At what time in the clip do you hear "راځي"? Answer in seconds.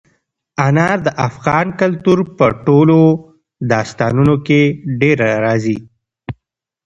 5.45-5.77